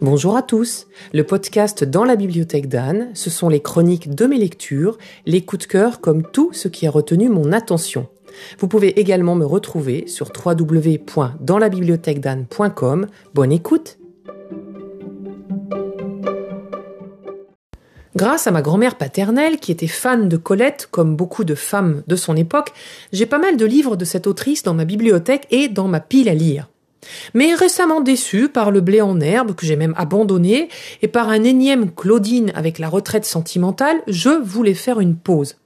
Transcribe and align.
Bonjour 0.00 0.36
à 0.36 0.42
tous. 0.42 0.86
Le 1.12 1.24
podcast 1.24 1.84
Dans 1.84 2.04
la 2.04 2.16
bibliothèque 2.16 2.68
d'Anne, 2.68 3.10
ce 3.14 3.30
sont 3.30 3.48
les 3.48 3.60
chroniques 3.60 4.12
de 4.14 4.26
mes 4.26 4.38
lectures, 4.38 4.98
les 5.26 5.42
coups 5.42 5.66
de 5.66 5.70
cœur 5.70 6.00
comme 6.00 6.22
tout 6.22 6.50
ce 6.52 6.68
qui 6.68 6.86
a 6.86 6.90
retenu 6.90 7.28
mon 7.28 7.52
attention. 7.52 8.06
Vous 8.58 8.68
pouvez 8.68 8.98
également 8.98 9.34
me 9.34 9.44
retrouver 9.44 10.06
sur 10.06 10.32
www.danslabibliothèquedanne.com. 10.34 13.06
Bonne 13.34 13.52
écoute. 13.52 13.98
Grâce 18.16 18.46
à 18.46 18.50
ma 18.50 18.62
grand-mère 18.62 18.96
paternelle, 18.96 19.58
qui 19.58 19.72
était 19.72 19.86
fan 19.86 20.28
de 20.28 20.36
Colette, 20.36 20.86
comme 20.90 21.16
beaucoup 21.16 21.44
de 21.44 21.54
femmes 21.54 22.02
de 22.06 22.16
son 22.16 22.36
époque, 22.36 22.72
j'ai 23.12 23.26
pas 23.26 23.38
mal 23.38 23.56
de 23.56 23.66
livres 23.66 23.96
de 23.96 24.04
cette 24.04 24.26
autrice 24.26 24.62
dans 24.62 24.74
ma 24.74 24.84
bibliothèque 24.84 25.46
et 25.50 25.68
dans 25.68 25.88
ma 25.88 26.00
pile 26.00 26.28
à 26.28 26.34
lire. 26.34 26.68
Mais 27.34 27.54
récemment 27.54 28.00
déçu 28.00 28.48
par 28.48 28.70
le 28.70 28.80
blé 28.80 29.00
en 29.00 29.20
herbe 29.20 29.54
que 29.54 29.66
j'ai 29.66 29.76
même 29.76 29.94
abandonné 29.96 30.68
et 31.02 31.08
par 31.08 31.28
un 31.28 31.44
énième 31.44 31.90
Claudine 31.90 32.52
avec 32.54 32.78
la 32.78 32.88
retraite 32.88 33.24
sentimentale, 33.24 34.02
je 34.06 34.30
voulais 34.30 34.74
faire 34.74 35.00
une 35.00 35.16
pause. 35.16 35.56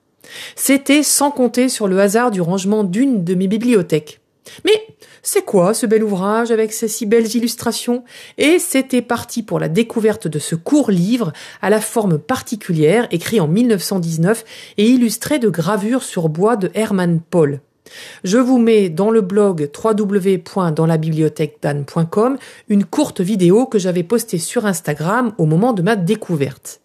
C'était 0.55 1.03
sans 1.03 1.30
compter 1.30 1.69
sur 1.69 1.89
le 1.89 2.01
hasard 2.01 2.30
du 2.30 2.41
rangement 2.41 2.85
d'une 2.85 3.25
de 3.25 3.35
mes 3.35 3.47
bibliothèques. 3.47 4.21
Mais 4.65 4.87
c'est 5.23 5.45
quoi 5.45 5.75
ce 5.75 5.87
bel 5.87 6.05
ouvrage 6.05 6.51
avec 6.51 6.73
ces 6.73 6.89
si 6.89 7.05
belles 7.05 7.35
illustrations? 7.35 8.05
Et 8.39 8.59
c'était 8.59 9.03
parti 9.03 9.43
pour 9.43 9.59
la 9.59 9.69
découverte 9.69 10.29
de 10.29 10.39
ce 10.39 10.55
court 10.55 10.91
livre 10.91 11.33
à 11.63 11.71
la 11.71 11.80
forme 11.80 12.19
particulière, 12.19 13.09
écrit 13.11 13.41
en 13.41 13.49
1919 13.49 14.45
et 14.79 14.87
illustré 14.87 15.39
de 15.39 15.49
gravures 15.49 16.05
sur 16.05 16.29
bois 16.29 16.57
de 16.57 16.71
Hermann 16.75 17.21
Paul. 17.21 17.61
Je 18.25 18.39
vous 18.39 18.59
mets 18.59 18.89
dans 18.89 19.11
le 19.11 19.21
blog 19.21 19.71
www.danslabibliothèquedanne.com 19.85 22.39
une 22.69 22.85
courte 22.85 23.21
vidéo 23.21 23.67
que 23.67 23.79
j'avais 23.79 24.02
postée 24.02 24.38
sur 24.38 24.66
Instagram 24.66 25.33
au 25.38 25.47
moment 25.47 25.73
de 25.73 25.83
ma 25.83 25.95
découverte. 25.97 26.80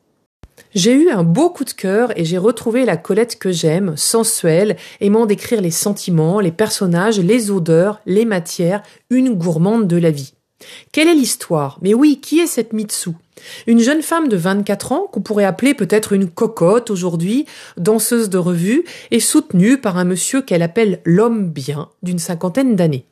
J'ai 0.73 0.93
eu 0.93 1.09
un 1.09 1.23
beau 1.23 1.49
coup 1.49 1.65
de 1.65 1.71
cœur 1.71 2.17
et 2.17 2.23
j'ai 2.23 2.37
retrouvé 2.37 2.85
la 2.85 2.95
Colette 2.95 3.37
que 3.37 3.51
j'aime, 3.51 3.97
sensuelle, 3.97 4.77
aimant 5.01 5.25
décrire 5.25 5.61
les 5.61 5.71
sentiments, 5.71 6.39
les 6.39 6.51
personnages, 6.51 7.19
les 7.19 7.51
odeurs, 7.51 7.99
les 8.05 8.23
matières, 8.23 8.81
une 9.09 9.33
gourmande 9.33 9.87
de 9.87 9.97
la 9.97 10.11
vie. 10.11 10.33
Quelle 10.91 11.07
est 11.07 11.15
l'histoire? 11.15 11.77
Mais 11.81 11.93
oui, 11.93 12.19
qui 12.21 12.39
est 12.39 12.47
cette 12.47 12.73
Mitsu? 12.73 13.11
Une 13.67 13.79
jeune 13.79 14.01
femme 14.01 14.27
de 14.27 14.37
24 14.37 14.91
ans 14.91 15.07
qu'on 15.11 15.21
pourrait 15.21 15.45
appeler 15.45 15.73
peut-être 15.73 16.13
une 16.13 16.29
cocotte 16.29 16.91
aujourd'hui, 16.91 17.45
danseuse 17.77 18.29
de 18.29 18.37
revue, 18.37 18.83
et 19.09 19.19
soutenue 19.19 19.79
par 19.79 19.97
un 19.97 20.05
monsieur 20.05 20.41
qu'elle 20.41 20.61
appelle 20.61 21.01
l'homme 21.05 21.49
bien 21.49 21.89
d'une 22.03 22.19
cinquantaine 22.19 22.75
d'années. 22.75 23.05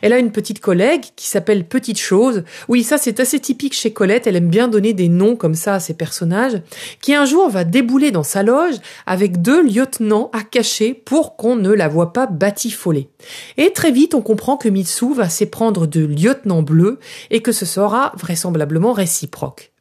Elle 0.00 0.12
a 0.12 0.18
une 0.18 0.32
petite 0.32 0.60
collègue 0.60 1.04
qui 1.16 1.28
s'appelle 1.28 1.64
Petite 1.64 1.98
Chose. 1.98 2.44
Oui, 2.68 2.82
ça 2.82 2.98
c'est 2.98 3.20
assez 3.20 3.38
typique 3.38 3.74
chez 3.74 3.92
Colette, 3.92 4.26
elle 4.26 4.36
aime 4.36 4.48
bien 4.48 4.68
donner 4.68 4.92
des 4.94 5.08
noms 5.08 5.36
comme 5.36 5.54
ça 5.54 5.74
à 5.74 5.80
ses 5.80 5.94
personnages, 5.94 6.62
qui 7.00 7.14
un 7.14 7.24
jour 7.24 7.50
va 7.50 7.64
débouler 7.64 8.10
dans 8.10 8.22
sa 8.22 8.42
loge 8.42 8.76
avec 9.06 9.42
deux 9.42 9.62
lieutenants 9.62 10.30
à 10.32 10.42
cacher 10.42 10.94
pour 10.94 11.36
qu'on 11.36 11.56
ne 11.56 11.70
la 11.70 11.88
voit 11.88 12.12
pas 12.12 12.26
batifoler. 12.26 13.08
Et 13.56 13.72
très 13.72 13.90
vite, 13.90 14.14
on 14.14 14.22
comprend 14.22 14.56
que 14.56 14.68
Mitsu 14.68 15.14
va 15.14 15.28
s'éprendre 15.28 15.86
de 15.86 16.04
lieutenant 16.04 16.62
bleu 16.62 16.98
et 17.30 17.42
que 17.42 17.52
ce 17.52 17.66
sera 17.66 18.12
vraisemblablement 18.16 18.92
réciproque. 18.92 19.72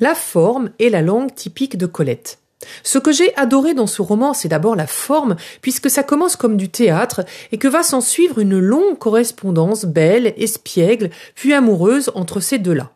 La 0.00 0.14
forme 0.14 0.70
est 0.78 0.88
la 0.88 1.02
langue 1.02 1.34
typique 1.34 1.76
de 1.76 1.84
Colette. 1.84 2.38
Ce 2.82 2.98
que 2.98 3.12
j'ai 3.12 3.34
adoré 3.36 3.74
dans 3.74 3.86
ce 3.86 4.02
roman, 4.02 4.34
c'est 4.34 4.48
d'abord 4.48 4.76
la 4.76 4.86
forme, 4.86 5.36
puisque 5.62 5.90
ça 5.90 6.02
commence 6.02 6.36
comme 6.36 6.56
du 6.56 6.68
théâtre, 6.68 7.22
et 7.52 7.58
que 7.58 7.68
va 7.68 7.82
s'en 7.82 8.00
suivre 8.00 8.38
une 8.38 8.58
longue 8.58 8.98
correspondance 8.98 9.84
belle, 9.84 10.34
espiègle, 10.36 11.10
puis 11.34 11.54
amoureuse 11.54 12.10
entre 12.14 12.40
ces 12.40 12.58
deux-là. 12.58 12.90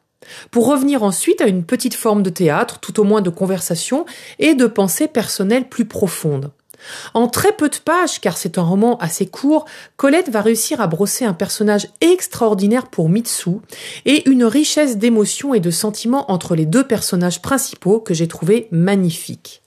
Pour 0.50 0.66
revenir 0.66 1.02
ensuite 1.02 1.40
à 1.40 1.46
une 1.46 1.64
petite 1.64 1.94
forme 1.94 2.22
de 2.22 2.30
théâtre, 2.30 2.80
tout 2.80 2.98
au 3.00 3.04
moins 3.04 3.20
de 3.20 3.30
conversation, 3.30 4.06
et 4.38 4.54
de 4.54 4.66
pensée 4.66 5.08
personnelle 5.08 5.68
plus 5.68 5.84
profonde. 5.84 6.50
En 7.14 7.28
très 7.28 7.52
peu 7.52 7.68
de 7.68 7.76
pages, 7.76 8.20
car 8.20 8.36
c'est 8.36 8.58
un 8.58 8.62
roman 8.62 8.98
assez 8.98 9.26
court, 9.26 9.64
Colette 9.96 10.28
va 10.28 10.42
réussir 10.42 10.80
à 10.80 10.86
brosser 10.86 11.24
un 11.24 11.32
personnage 11.32 11.88
extraordinaire 12.00 12.88
pour 12.88 13.08
Mitsu 13.08 13.52
et 14.04 14.28
une 14.28 14.44
richesse 14.44 14.98
d'émotions 14.98 15.54
et 15.54 15.60
de 15.60 15.70
sentiments 15.70 16.30
entre 16.30 16.54
les 16.54 16.66
deux 16.66 16.86
personnages 16.86 17.40
principaux 17.40 18.00
que 18.00 18.12
j'ai 18.12 18.28
trouvé 18.28 18.68
magnifiques. 18.70 19.63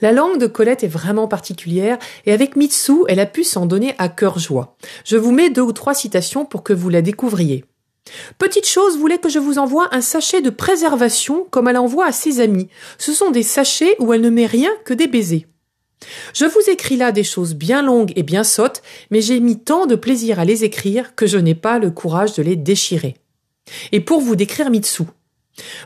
La 0.00 0.12
langue 0.12 0.38
de 0.38 0.46
Colette 0.46 0.84
est 0.84 0.88
vraiment 0.88 1.28
particulière 1.28 1.98
et 2.26 2.32
avec 2.32 2.56
Mitsu, 2.56 3.04
elle 3.08 3.20
a 3.20 3.26
pu 3.26 3.44
s'en 3.44 3.66
donner 3.66 3.94
à 3.98 4.08
cœur 4.08 4.38
joie. 4.38 4.76
Je 5.04 5.16
vous 5.16 5.32
mets 5.32 5.50
deux 5.50 5.62
ou 5.62 5.72
trois 5.72 5.94
citations 5.94 6.44
pour 6.44 6.62
que 6.62 6.72
vous 6.72 6.88
la 6.88 7.02
découvriez. 7.02 7.64
Petite 8.38 8.66
chose 8.66 8.98
voulait 8.98 9.18
que 9.18 9.28
je 9.28 9.38
vous 9.38 9.58
envoie 9.58 9.88
un 9.92 10.00
sachet 10.00 10.40
de 10.40 10.50
préservation 10.50 11.46
comme 11.50 11.68
elle 11.68 11.76
envoie 11.76 12.06
à 12.06 12.12
ses 12.12 12.40
amis. 12.40 12.68
Ce 12.98 13.12
sont 13.12 13.30
des 13.30 13.42
sachets 13.42 13.96
où 13.98 14.12
elle 14.12 14.20
ne 14.20 14.30
met 14.30 14.46
rien 14.46 14.70
que 14.84 14.94
des 14.94 15.08
baisers. 15.08 15.46
Je 16.34 16.44
vous 16.44 16.70
écris 16.70 16.96
là 16.96 17.10
des 17.10 17.24
choses 17.24 17.54
bien 17.54 17.82
longues 17.82 18.12
et 18.16 18.22
bien 18.22 18.44
sottes, 18.44 18.82
mais 19.10 19.20
j'ai 19.20 19.40
mis 19.40 19.58
tant 19.58 19.86
de 19.86 19.94
plaisir 19.94 20.38
à 20.38 20.44
les 20.44 20.62
écrire 20.62 21.14
que 21.14 21.26
je 21.26 21.38
n'ai 21.38 21.54
pas 21.54 21.78
le 21.78 21.90
courage 21.90 22.34
de 22.34 22.42
les 22.42 22.54
déchirer. 22.54 23.16
Et 23.92 24.00
pour 24.00 24.20
vous 24.20 24.36
décrire 24.36 24.70
Mitsu. 24.70 25.04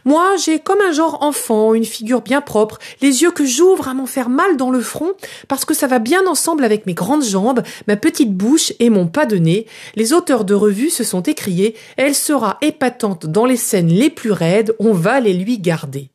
Moi, 0.05 0.37
j'ai 0.45 0.59
comme 0.59 0.81
un 0.81 0.93
genre 0.93 1.23
enfant, 1.23 1.75
une 1.75 1.85
figure 1.85 2.23
bien 2.23 2.41
propre, 2.41 2.79
les 3.01 3.23
yeux 3.23 3.31
que 3.31 3.45
j'ouvre 3.45 3.89
à 3.89 3.95
m'en 3.95 4.07
faire 4.07 4.29
mal 4.29 4.57
dans 4.57 4.71
le 4.71 4.81
front, 4.81 5.13
parce 5.49 5.65
que 5.65 5.75
ça 5.75 5.87
va 5.87 5.99
bien 5.99 6.27
ensemble 6.27 6.65
avec 6.65 6.87
mes 6.87 6.95
grandes 6.95 7.25
jambes, 7.25 7.63
ma 7.87 7.97
petite 7.97 8.35
bouche 8.35 8.73
et 8.79 8.91
mon 8.91 9.07
pas 9.07 9.27
de 9.27 9.37
nez. 9.37 9.67
Les 9.95 10.13
auteurs 10.13 10.45
de 10.45 10.55
revues 10.55 10.91
se 10.91 11.05
sont 11.05 11.23
écriés, 11.23 11.77
elle 11.97 12.15
sera 12.15 12.59
épatante 12.63 13.27
dans 13.27 13.47
les 13.47 13.57
scènes 13.57 13.89
les 13.89 14.11
plus 14.11 14.33
raides, 14.33 14.75
on 14.79 14.93
va 14.93 15.21
les 15.21 15.35
lui 15.35 15.59
garder. 15.59 16.11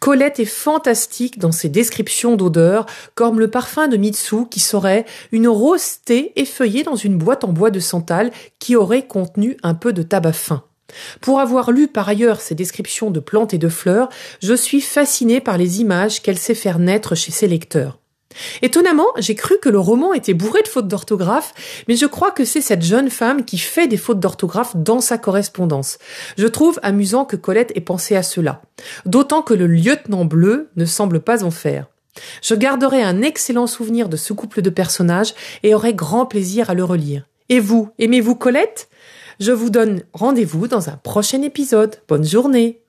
Colette 0.00 0.40
est 0.40 0.44
fantastique 0.44 1.38
dans 1.38 1.52
ses 1.52 1.68
descriptions 1.68 2.36
d'odeurs, 2.36 2.86
comme 3.14 3.40
le 3.40 3.50
parfum 3.50 3.88
de 3.88 3.96
Mitsu 3.96 4.46
qui 4.50 4.60
serait 4.60 5.04
une 5.32 5.48
rose 5.48 5.98
thé 6.04 6.32
effeuillée 6.36 6.82
dans 6.82 6.96
une 6.96 7.18
boîte 7.18 7.44
en 7.44 7.52
bois 7.52 7.70
de 7.70 7.80
santal 7.80 8.30
qui 8.58 8.76
aurait 8.76 9.06
contenu 9.06 9.56
un 9.62 9.74
peu 9.74 9.92
de 9.92 10.02
tabac 10.02 10.32
fin. 10.32 10.64
Pour 11.20 11.40
avoir 11.40 11.72
lu 11.72 11.88
par 11.88 12.08
ailleurs 12.08 12.40
ses 12.40 12.54
descriptions 12.54 13.10
de 13.10 13.20
plantes 13.20 13.54
et 13.54 13.58
de 13.58 13.68
fleurs, 13.68 14.08
je 14.40 14.54
suis 14.54 14.80
fasciné 14.80 15.40
par 15.40 15.58
les 15.58 15.80
images 15.80 16.22
qu'elle 16.22 16.38
sait 16.38 16.54
faire 16.54 16.78
naître 16.78 17.14
chez 17.14 17.32
ses 17.32 17.48
lecteurs. 17.48 17.98
Étonnamment, 18.62 19.06
j'ai 19.18 19.34
cru 19.34 19.54
que 19.60 19.68
le 19.68 19.78
roman 19.78 20.14
était 20.14 20.34
bourré 20.34 20.62
de 20.62 20.68
fautes 20.68 20.88
d'orthographe, 20.88 21.54
mais 21.88 21.96
je 21.96 22.06
crois 22.06 22.30
que 22.30 22.44
c'est 22.44 22.60
cette 22.60 22.82
jeune 22.82 23.10
femme 23.10 23.44
qui 23.44 23.58
fait 23.58 23.88
des 23.88 23.96
fautes 23.96 24.20
d'orthographe 24.20 24.76
dans 24.76 25.00
sa 25.00 25.18
correspondance. 25.18 25.98
Je 26.36 26.46
trouve 26.46 26.78
amusant 26.82 27.24
que 27.24 27.36
Colette 27.36 27.72
ait 27.74 27.80
pensé 27.80 28.16
à 28.16 28.22
cela. 28.22 28.62
D'autant 29.04 29.42
que 29.42 29.54
le 29.54 29.66
lieutenant 29.66 30.24
bleu 30.24 30.68
ne 30.76 30.84
semble 30.84 31.20
pas 31.20 31.44
en 31.44 31.50
faire. 31.50 31.86
Je 32.42 32.54
garderai 32.54 33.02
un 33.02 33.22
excellent 33.22 33.66
souvenir 33.66 34.08
de 34.08 34.16
ce 34.16 34.32
couple 34.32 34.62
de 34.62 34.70
personnages 34.70 35.34
et 35.62 35.74
aurai 35.74 35.94
grand 35.94 36.26
plaisir 36.26 36.70
à 36.70 36.74
le 36.74 36.84
relire. 36.84 37.26
Et 37.48 37.60
vous, 37.60 37.90
aimez-vous 37.98 38.34
Colette? 38.34 38.88
Je 39.38 39.52
vous 39.52 39.70
donne 39.70 40.02
rendez-vous 40.14 40.66
dans 40.66 40.88
un 40.88 40.96
prochain 40.96 41.42
épisode. 41.42 41.96
Bonne 42.08 42.24
journée! 42.24 42.85